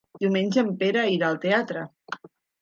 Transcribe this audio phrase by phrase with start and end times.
[0.23, 1.85] Diumenge en Pere irà al teatre.